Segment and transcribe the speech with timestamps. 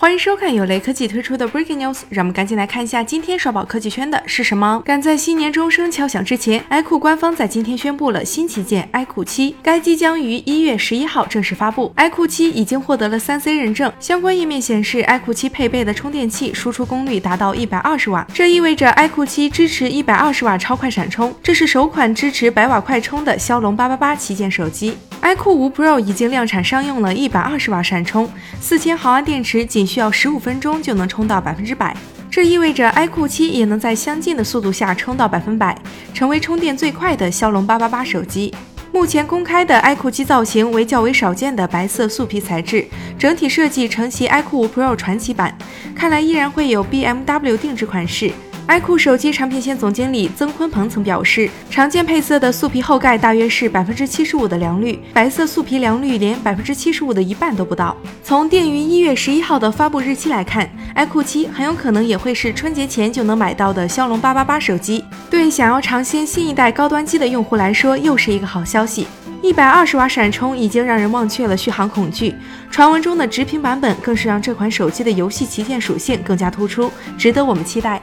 [0.00, 4.80] 欢迎收看由雷科技推出的 Breaking News，让我们赶紧来看一下今天刷爆科技圈的是什么。
[4.82, 11.92] 赶在新年钟声敲响之前，iQOO 官方在今天宣布了新旗舰 iQOO 七，该机将于一月十一号正式发布。
[11.98, 24.96] iQOO 七已经获得了三 C 认证，相关页面显示，iQOO 七配备的充电器输出功率达到一百二十瓦，这意味着 iQOO 七支持一百二十瓦超快闪充，这是首款支持百瓦快充的骁龙八八八旗舰手机。
[25.20, 28.26] iQOO 五 Pro 已经量产商用了一百二十瓦闪充，
[28.58, 31.96] 四千毫安电池仅需要十五分钟就能充到百分之百，
[32.30, 35.76] 这意味着 iQOO 七也能在相近的速度下充到百分百，
[36.14, 38.54] 成为充电最快的骁龙八八八手机。
[38.92, 42.86] 目前公开的 iQOO 七造型为较为少见的白色素皮材质，
[43.18, 45.58] 整体设计承袭 iQOO 五 Pro 传奇版，
[45.92, 48.30] 看来依然会有 BMW 定制款式。
[48.70, 57.96] iQOO 手机产品线总经理曾坤鹏曾表示，常见配色的素皮后盖大约是百分之七十五的良率，白色素皮良率连百分之七十五的一半都不到。
[58.22, 65.04] 从定于一月十一号的发布日期来看，iQOO 七很有可能也会是春节前就能买到的骁龙八八八手机。
[65.28, 69.08] 对想要尝鲜新一代高端机的用户来说，又是一个好消息。
[69.42, 72.36] 一百二十瓦闪充已经让人忘却了续航恐惧，
[72.70, 78.00] 传闻中的直屏版本更是让这款手机的游戏旗舰属性更加突出，值得我们期待。